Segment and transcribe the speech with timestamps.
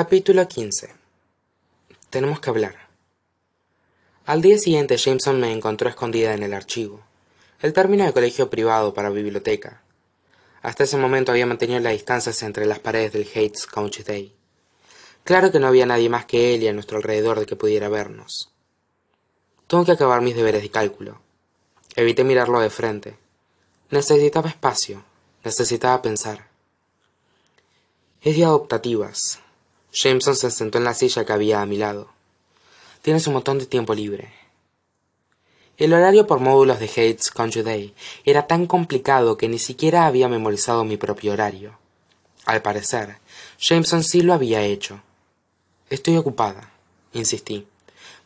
[0.00, 0.94] Capítulo 15
[2.08, 2.76] Tenemos que hablar.
[4.26, 7.00] Al día siguiente Jameson me encontró escondida en el archivo,
[7.58, 9.82] el término de colegio privado para biblioteca.
[10.62, 14.32] Hasta ese momento había mantenido las distancias entre las paredes del Hates Country Day.
[15.24, 17.88] Claro que no había nadie más que él y a nuestro alrededor de que pudiera
[17.88, 18.52] vernos.
[19.66, 21.20] Tengo que acabar mis deberes de cálculo.
[21.96, 23.18] Evité mirarlo de frente.
[23.90, 25.02] Necesitaba espacio,
[25.42, 26.46] necesitaba pensar.
[28.22, 29.40] Es de adoptativas,
[29.92, 32.08] Jameson se sentó en la silla que había a mi lado.
[33.02, 34.32] Tienes un montón de tiempo libre.
[35.78, 40.28] El horario por módulos de Hates Country Day era tan complicado que ni siquiera había
[40.28, 41.78] memorizado mi propio horario.
[42.44, 43.18] Al parecer,
[43.58, 45.00] Jameson sí lo había hecho.
[45.88, 46.72] Estoy ocupada,
[47.12, 47.66] insistí,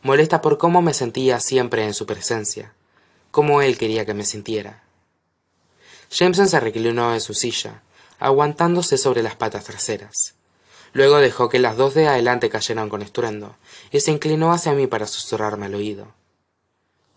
[0.01, 2.73] molesta por cómo me sentía siempre en su presencia,
[3.31, 4.83] cómo él quería que me sintiera.
[6.09, 7.83] Jameson se reclinó en su silla,
[8.19, 10.35] aguantándose sobre las patas traseras.
[10.93, 13.57] Luego dejó que las dos de adelante cayeran con estruendo,
[13.91, 16.13] y se inclinó hacia mí para susurrarme al oído.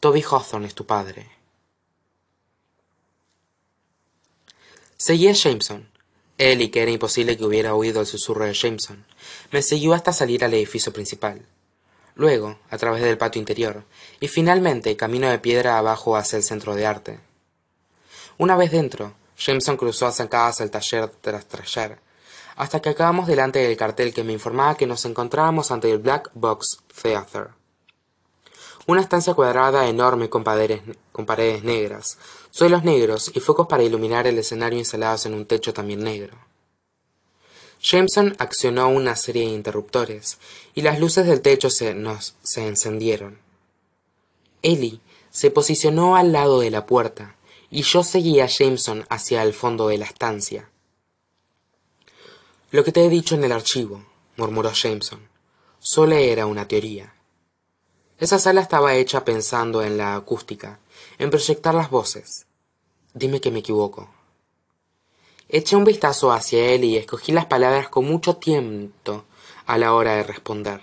[0.01, 1.31] Toby Hawthorne es tu padre.
[4.97, 5.89] Seguí a Jameson.
[6.39, 9.05] Él, y que era imposible que hubiera oído el susurro de Jameson,
[9.53, 11.47] me siguió hasta salir al edificio principal.
[12.15, 13.85] Luego, a través del patio interior,
[14.21, 17.21] y finalmente camino de piedra abajo hacia el centro de arte.
[18.39, 21.99] Una vez dentro, Jameson cruzó a zancadas el taller tras taller,
[22.57, 26.31] hasta que acabamos delante del cartel que me informaba que nos encontrábamos ante el Black
[26.35, 27.51] Box Theater.
[28.87, 32.19] Una estancia cuadrada enorme con paredes, con paredes negras,
[32.51, 36.37] suelos negros y focos para iluminar el escenario instalados en un techo también negro.
[37.83, 40.39] Jameson accionó una serie de interruptores
[40.75, 43.39] y las luces del techo se, nos, se encendieron.
[44.63, 47.37] Ellie se posicionó al lado de la puerta
[47.71, 50.71] y yo seguí a Jameson hacia el fondo de la estancia.
[52.73, 54.05] Lo que te he dicho en el archivo,
[54.37, 55.21] murmuró Jameson,
[55.79, 57.15] solo era una teoría.
[58.19, 60.81] Esa sala estaba hecha pensando en la acústica,
[61.19, 62.47] en proyectar las voces.
[63.15, 64.11] Dime que me equivoco.
[65.49, 69.25] Eché un vistazo hacia él y escogí las palabras con mucho tiempo
[69.67, 70.81] a la hora de responder.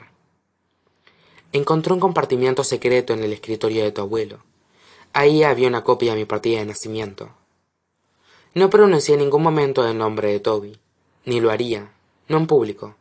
[1.51, 4.39] Encontré un compartimiento secreto en el escritorio de tu abuelo.
[5.11, 7.29] Ahí había una copia de mi partida de nacimiento.
[8.53, 10.79] No pronuncié en ningún momento el nombre de Toby
[11.25, 11.91] ni lo haría,
[12.27, 12.95] no en público.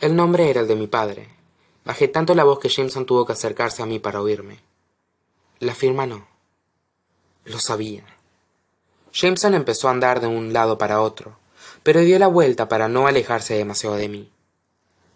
[0.00, 1.28] El nombre era el de mi padre.
[1.84, 4.60] Bajé tanto la voz que Jameson tuvo que acercarse a mí para oírme.
[5.60, 6.26] La firma no.
[7.44, 8.04] Lo sabía.
[9.12, 11.38] Jameson empezó a andar de un lado para otro,
[11.82, 14.30] pero dio la vuelta para no alejarse demasiado de mí.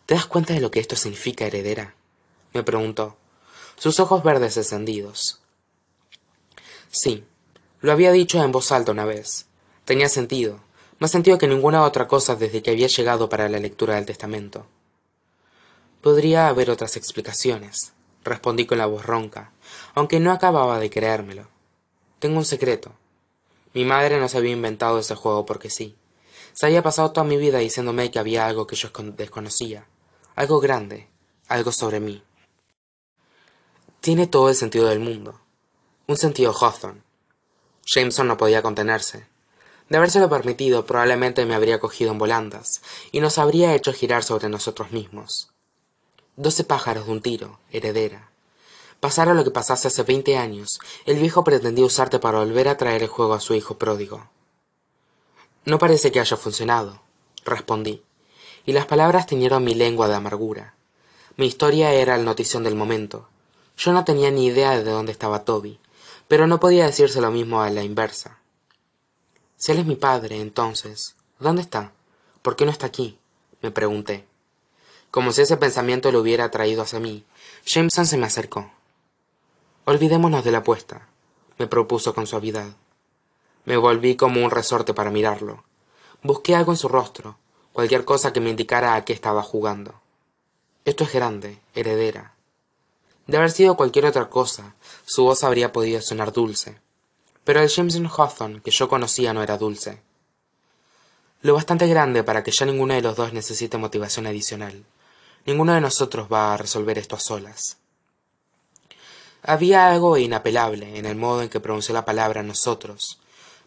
[0.07, 1.95] ¿Te das cuenta de lo que esto significa, heredera?
[2.55, 3.17] me preguntó,
[3.77, 5.41] sus ojos verdes encendidos.
[6.91, 7.25] Sí,
[7.81, 9.47] lo había dicho en voz alta una vez.
[9.85, 10.61] Tenía sentido,
[10.99, 14.67] más sentido que ninguna otra cosa desde que había llegado para la lectura del testamento.
[16.01, 17.93] Podría haber otras explicaciones,
[18.25, 19.53] respondí con la voz ronca,
[19.95, 21.49] aunque no acababa de creérmelo.
[22.19, 22.93] Tengo un secreto.
[23.75, 25.97] Mi madre no se había inventado ese juego porque sí.
[26.53, 29.87] Se había pasado toda mi vida diciéndome que había algo que yo desconocía,
[30.35, 31.09] algo grande,
[31.47, 32.23] algo sobre mí.
[34.01, 35.41] Tiene todo el sentido del mundo.
[36.07, 37.03] Un sentido Hawthorne.
[37.85, 39.27] Jameson no podía contenerse.
[39.89, 44.49] De habérselo permitido, probablemente me habría cogido en volandas y nos habría hecho girar sobre
[44.49, 45.51] nosotros mismos.
[46.37, 48.31] Doce pájaros de un tiro, heredera.
[49.01, 53.03] Pasara lo que pasase hace veinte años, el viejo pretendía usarte para volver a traer
[53.03, 54.29] el juego a su hijo pródigo.
[55.65, 57.01] No parece que haya funcionado,
[57.45, 58.03] respondí,
[58.67, 60.75] y las palabras teñieron mi lengua de amargura.
[61.37, 63.29] Mi historia era la notición del momento.
[63.77, 65.79] Yo no tenía ni idea de dónde estaba Toby,
[66.27, 68.38] pero no podía decirse lo mismo a la inversa.
[69.59, 71.93] Si él es mi padre, entonces, ¿dónde está?
[72.43, 73.19] ¿Por qué no está aquí?
[73.61, 74.25] me pregunté.
[75.11, 77.25] Como si ese pensamiento lo hubiera traído hacia mí,
[77.67, 78.71] Jameson se me acercó.
[79.85, 81.09] Olvidémonos de la apuesta,
[81.59, 82.69] me propuso con suavidad.
[83.65, 85.65] Me volví como un resorte para mirarlo.
[86.23, 87.37] Busqué algo en su rostro,
[87.73, 90.01] cualquier cosa que me indicara a qué estaba jugando.
[90.85, 92.35] Esto es grande, heredera.
[93.27, 96.81] De haber sido cualquier otra cosa, su voz habría podido sonar dulce,
[97.49, 100.03] pero el Jameson Hawthorne que yo conocía no era dulce.
[101.41, 104.85] Lo bastante grande para que ya ninguno de los dos necesite motivación adicional.
[105.47, 107.79] Ninguno de nosotros va a resolver esto a solas.
[109.43, 113.19] Había algo inapelable en el modo en que pronunció la palabra nosotros,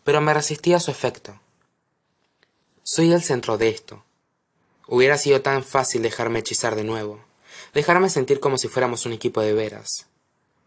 [0.04, 1.40] pero me resistía a su efecto.
[2.84, 4.04] Soy el centro de esto.
[4.86, 7.26] Hubiera sido tan fácil dejarme hechizar de nuevo,
[7.74, 10.06] dejarme sentir como si fuéramos un equipo de veras.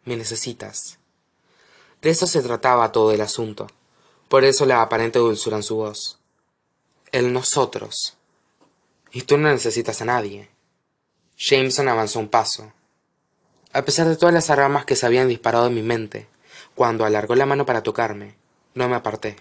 [0.04, 0.98] Me necesitas.
[2.04, 3.66] De eso se trataba todo el asunto.
[4.28, 6.18] Por eso la aparente dulzura en su voz.
[7.12, 8.18] El nosotros.
[9.10, 10.50] Y tú no necesitas a nadie.
[11.38, 12.74] Jameson avanzó un paso.
[13.72, 16.28] A pesar de todas las armas que se habían disparado en mi mente,
[16.74, 18.36] cuando alargó la mano para tocarme,
[18.74, 19.36] no me aparté.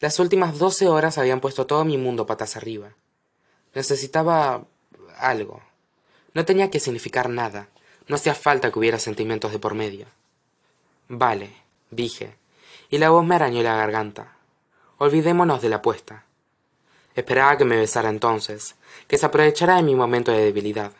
[0.00, 2.92] Las últimas doce horas habían puesto todo mi mundo patas arriba.
[3.72, 4.64] Necesitaba
[5.16, 5.62] algo.
[6.34, 7.68] No tenía que significar nada.
[8.08, 10.08] No hacía falta que hubiera sentimientos de por medio.
[11.08, 11.54] Vale,
[11.90, 12.36] dije,
[12.90, 14.36] y la voz me arañó la garganta.
[14.98, 16.24] Olvidémonos de la apuesta.
[17.14, 18.74] Esperaba que me besara entonces,
[19.06, 20.92] que se aprovechara de mi momento de debilidad,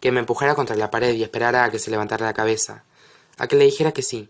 [0.00, 2.84] que me empujara contra la pared y esperara a que se levantara la cabeza,
[3.38, 4.28] a que le dijera que sí.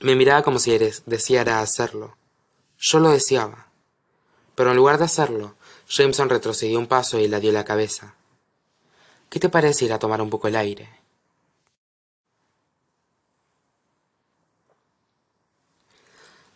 [0.00, 2.16] Me miraba como si deseara hacerlo.
[2.78, 3.66] Yo lo deseaba.
[4.54, 5.54] Pero en lugar de hacerlo,
[5.86, 8.14] Jameson retrocedió un paso y le dio la cabeza.
[9.28, 10.99] ¿Qué te parece ir a tomar un poco el aire?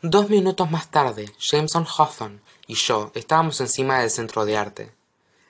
[0.07, 4.93] Dos minutos más tarde, Jameson Hawthorne y yo estábamos encima del centro de arte.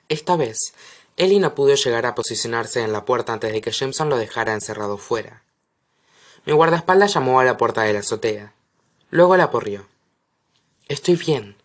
[0.07, 0.73] Esta vez,
[1.17, 4.53] Ellie no pudo llegar a posicionarse en la puerta antes de que Jameson lo dejara
[4.53, 5.43] encerrado fuera.
[6.45, 8.53] Mi guardaespaldas llamó a la puerta de la azotea.
[9.09, 9.87] Luego la porrió.
[10.87, 11.57] Estoy bien,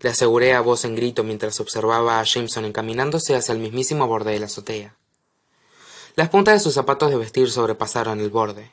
[0.00, 4.32] le aseguré a voz en grito mientras observaba a Jameson encaminándose hacia el mismísimo borde
[4.32, 4.94] de la azotea.
[6.16, 8.70] Las puntas de sus zapatos de vestir sobrepasaron el borde.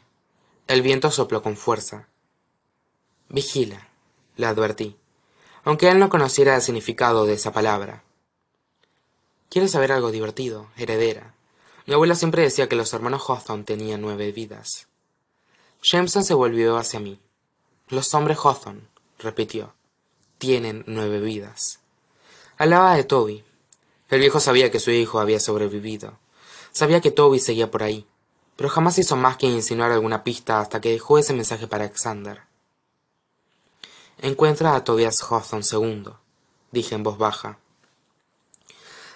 [0.67, 2.09] El viento sopló con fuerza.
[3.33, 3.89] Vigila,
[4.37, 4.95] le advertí,
[5.65, 8.03] aunque él no conociera el significado de esa palabra.
[9.49, 11.35] ¿Quieres saber algo divertido, heredera?
[11.85, 14.87] Mi abuela siempre decía que los hermanos Hawthorne tenían nueve vidas.
[15.81, 17.19] Jameson se volvió hacia mí.
[17.89, 18.87] Los hombres Hawthorne,
[19.19, 19.73] repitió
[20.43, 21.79] tienen nueve vidas.
[22.57, 23.45] Hablaba de Toby.
[24.09, 26.19] El viejo sabía que su hijo había sobrevivido.
[26.73, 28.05] Sabía que Toby seguía por ahí,
[28.57, 32.41] pero jamás hizo más que insinuar alguna pista hasta que dejó ese mensaje para Alexander.
[34.19, 36.19] Encuentra a Tobias Hawthorne segundo,
[36.71, 37.57] dije en voz baja.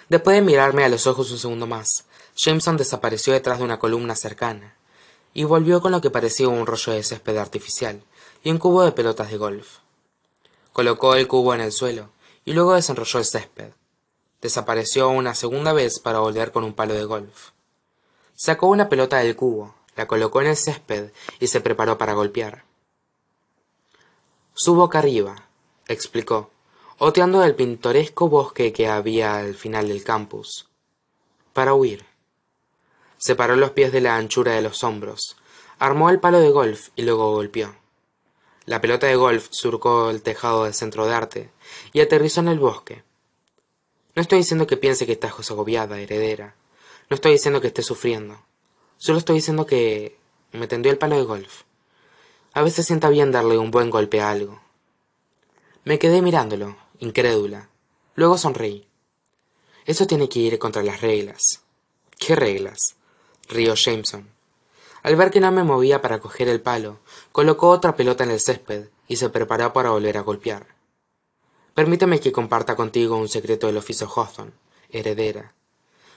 [0.08, 2.04] Después de mirarme a los ojos un segundo más,
[2.36, 4.76] Jameson desapareció detrás de una columna cercana
[5.34, 8.02] y volvió con lo que parecía un rollo de césped artificial
[8.42, 9.78] y un cubo de pelotas de golf.
[10.72, 12.10] Colocó el cubo en el suelo
[12.44, 13.72] y luego desenrolló el césped.
[14.40, 17.50] Desapareció una segunda vez para volver con un palo de golf.
[18.34, 22.67] Sacó una pelota del cubo, la colocó en el césped y se preparó para golpear.
[24.66, 25.48] Boca arriba,
[25.86, 26.50] explicó,
[26.98, 30.68] oteando el pintoresco bosque que había al final del campus.
[31.54, 32.04] Para huir.
[33.16, 35.36] Separó los pies de la anchura de los hombros,
[35.78, 37.74] armó el palo de golf y luego golpeó.
[38.66, 41.50] La pelota de golf surcó el tejado del centro de arte
[41.94, 43.02] y aterrizó en el bosque.
[44.14, 46.54] No estoy diciendo que piense que estás agobiada, heredera.
[47.08, 48.42] No estoy diciendo que esté sufriendo.
[48.98, 50.18] Solo estoy diciendo que
[50.52, 51.62] me tendió el palo de golf.
[52.58, 54.60] A veces sienta bien darle un buen golpe a algo.
[55.84, 57.68] Me quedé mirándolo, incrédula.
[58.16, 58.84] Luego sonreí.
[59.84, 61.62] Eso tiene que ir contra las reglas.
[62.18, 62.96] ¿Qué reglas?
[63.48, 64.28] rió Jameson.
[65.04, 66.98] Al ver que no me movía para coger el palo,
[67.30, 70.66] colocó otra pelota en el césped y se preparó para volver a golpear.
[71.74, 74.50] Permíteme que comparta contigo un secreto del oficio Hawthorne,
[74.90, 75.54] heredera.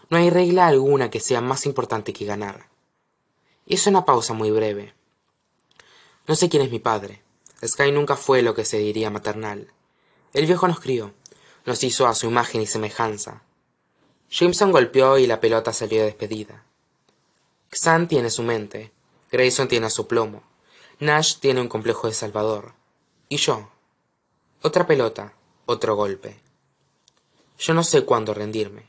[0.10, 2.66] No hay regla alguna que sea más importante que ganar.
[3.68, 4.96] Hizo una pausa muy breve.
[6.28, 7.22] No sé quién es mi padre.
[7.66, 9.72] Sky nunca fue lo que se diría maternal.
[10.34, 11.14] El viejo nos crió,
[11.66, 13.44] nos hizo a su imagen y semejanza.
[14.30, 16.64] Jameson golpeó y la pelota salió despedida.
[17.70, 18.92] Xan tiene su mente,
[19.32, 20.44] Grayson tiene su plomo,
[21.00, 22.74] Nash tiene un complejo de Salvador.
[23.28, 23.70] Y yo.
[24.62, 25.34] Otra pelota,
[25.66, 26.40] otro golpe.
[27.58, 28.86] Yo no sé cuándo rendirme.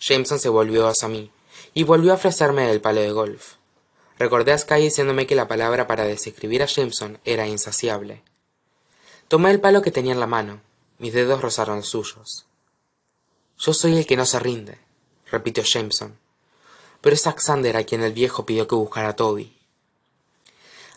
[0.00, 1.30] Jameson se volvió hacia mí
[1.72, 3.54] y volvió a ofrecerme el palo de golf.
[4.18, 8.22] Recordé a Sky diciéndome que la palabra para describir a Jameson era insaciable.
[9.28, 10.60] Tomé el palo que tenía en la mano.
[10.98, 12.46] Mis dedos rozaron los suyos.
[13.58, 14.78] Yo soy el que no se rinde,
[15.30, 16.18] repitió Jameson
[17.04, 19.54] pero es Alexander a quien el viejo pidió que buscara a Toby.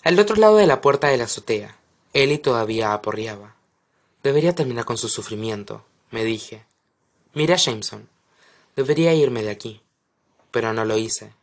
[0.05, 1.75] Al otro lado de la puerta de la azotea,
[2.13, 3.57] Ellie todavía aporreaba.
[4.23, 6.63] Debería terminar con su sufrimiento, me dije.
[7.33, 8.07] Miré a Jameson.
[8.77, 9.81] Debería irme de aquí.
[10.49, 11.33] Pero no lo hice.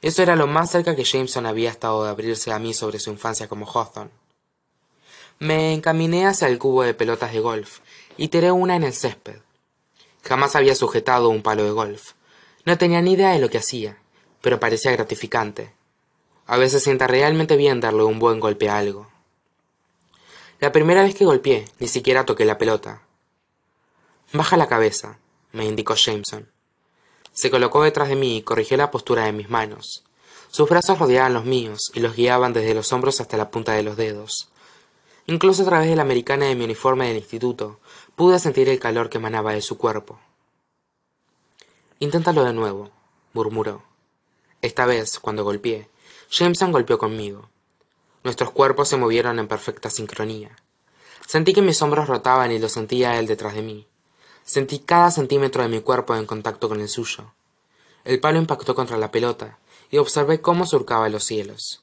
[0.00, 3.10] Eso era lo más cerca que Jameson había estado de abrirse a mí sobre su
[3.10, 4.12] infancia como Hawthorne.
[5.40, 7.78] Me encaminé hacia el cubo de pelotas de golf
[8.16, 9.40] y tiré una en el césped.
[10.22, 12.12] Jamás había sujetado un palo de golf.
[12.64, 13.98] No tenía ni idea de lo que hacía,
[14.40, 15.72] pero parecía gratificante.
[16.46, 19.08] A veces sienta realmente bien darle un buen golpe a algo.
[20.60, 23.02] La primera vez que golpeé, ni siquiera toqué la pelota.
[24.32, 25.18] Baja la cabeza,
[25.52, 26.50] me indicó Jameson.
[27.38, 30.02] Se colocó detrás de mí y corrigió la postura de mis manos.
[30.50, 33.84] Sus brazos rodeaban los míos y los guiaban desde los hombros hasta la punta de
[33.84, 34.48] los dedos.
[35.26, 37.78] Incluso a través de la americana de mi uniforme del instituto,
[38.16, 40.18] pude sentir el calor que emanaba de su cuerpo.
[42.00, 42.90] Inténtalo de nuevo,
[43.34, 43.84] murmuró.
[44.60, 45.88] Esta vez, cuando golpeé,
[46.32, 47.48] Jameson golpeó conmigo.
[48.24, 50.56] Nuestros cuerpos se movieron en perfecta sincronía.
[51.24, 53.86] Sentí que mis hombros rotaban y lo sentía él detrás de mí.
[54.48, 57.34] Sentí cada centímetro de mi cuerpo en contacto con el suyo.
[58.02, 59.58] El palo impactó contra la pelota
[59.90, 61.82] y observé cómo surcaba los cielos.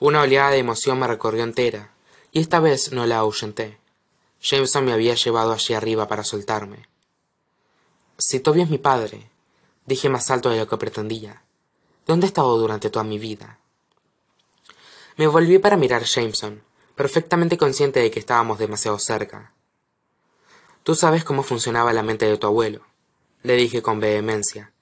[0.00, 1.90] Una oleada de emoción me recorrió entera,
[2.30, 3.76] y esta vez no la ahuyenté.
[4.40, 6.88] Jameson me había llevado allí arriba para soltarme.
[8.16, 9.28] Si Toby es mi padre,
[9.84, 11.42] dije más alto de lo que pretendía.
[12.06, 13.58] ¿Dónde he estado durante toda mi vida?
[15.18, 16.62] Me volví para mirar a Jameson,
[16.94, 19.52] perfectamente consciente de que estábamos demasiado cerca.
[20.84, 22.80] Tú sabes cómo funcionaba la mente de tu abuelo,
[23.44, 24.72] le dije con vehemencia.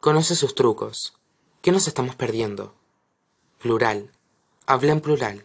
[0.00, 1.14] Conoce sus trucos.
[1.62, 2.74] ¿Qué nos estamos perdiendo?
[3.60, 4.10] Plural.
[4.66, 5.44] Habla en plural.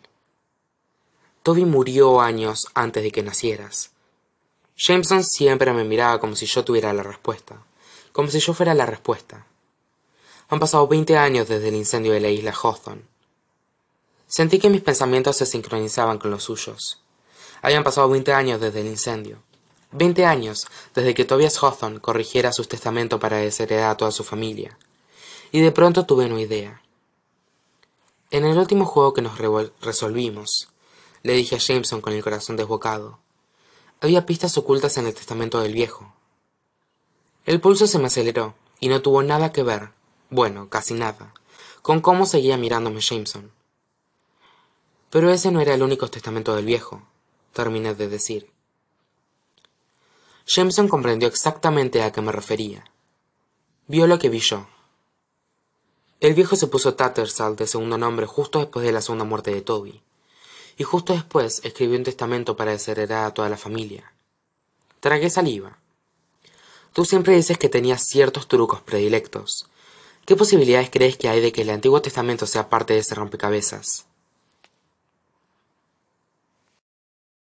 [1.44, 3.92] Toby murió años antes de que nacieras.
[4.76, 7.64] Jameson siempre me miraba como si yo tuviera la respuesta,
[8.12, 9.46] como si yo fuera la respuesta.
[10.50, 13.04] Han pasado veinte años desde el incendio de la isla Hawthorne.
[14.26, 17.04] Sentí que mis pensamientos se sincronizaban con los suyos.
[17.62, 19.44] Habían pasado veinte años desde el incendio.
[19.92, 24.78] Veinte años desde que Tobias Hawthorne corrigiera su testamento para desheredar a toda su familia.
[25.52, 26.82] Y de pronto tuve una idea.
[28.30, 29.38] En el último juego que nos
[29.82, 30.70] resolvimos,
[31.24, 33.20] le dije a Jameson con el corazón desbocado.
[34.00, 36.14] Había pistas ocultas en el testamento del viejo.
[37.46, 39.90] El pulso se me aceleró y no tuvo nada que ver,
[40.30, 41.34] bueno, casi nada,
[41.82, 43.52] con cómo seguía mirándome Jameson.
[45.10, 47.04] Pero ese no era el único testamento del viejo,
[47.52, 48.50] terminé de decir.
[50.46, 52.86] Jameson comprendió exactamente a qué me refería.
[53.88, 54.68] Vio lo que vi yo.
[56.20, 59.62] El viejo se puso Tattersall de segundo nombre justo después de la segunda muerte de
[59.62, 60.02] Toby
[60.78, 64.14] y justo después escribió un testamento para desheredar a toda la familia.
[65.00, 65.78] Tragué saliva.
[66.94, 69.68] Tú siempre dices que tenías ciertos trucos predilectos.
[70.26, 74.06] ¿Qué posibilidades crees que hay de que el Antiguo Testamento sea parte de ese rompecabezas?